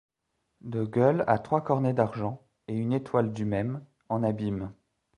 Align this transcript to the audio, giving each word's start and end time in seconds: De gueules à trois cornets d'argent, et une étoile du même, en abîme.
De 0.61 0.83
gueules 0.83 1.23
à 1.27 1.37
trois 1.37 1.61
cornets 1.63 1.93
d'argent, 1.93 2.41
et 2.67 2.73
une 2.73 2.91
étoile 2.91 3.33
du 3.33 3.45
même, 3.45 3.85
en 4.09 4.23
abîme. 4.23 4.73